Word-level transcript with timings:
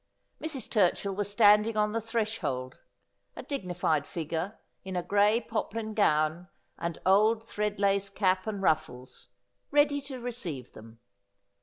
Mrs. 0.41 0.67
Turchill 0.67 1.15
was 1.15 1.29
standing 1.31 1.77
on 1.77 1.91
the 1.91 2.01
threshold— 2.01 2.79
a 3.35 3.43
dignified 3.43 4.07
figure 4.07 4.57
in 4.83 4.95
a 4.95 5.03
gray 5.03 5.39
poplin 5.39 5.93
gown 5.93 6.49
and 6.79 6.97
old 7.05 7.45
thread 7.47 7.79
lace 7.79 8.09
cap 8.09 8.47
and 8.47 8.63
ruffles— 8.63 9.27
ready 9.69 10.01
to 10.01 10.19
receive 10.19 10.73
them. 10.73 11.01